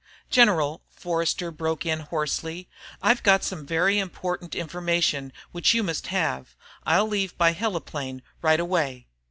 [0.31, 2.67] _"General," Forster broke in hoarsely.
[3.03, 6.55] "I've got some very important information which you must have.
[6.87, 9.05] I'll leave by heliplane right away."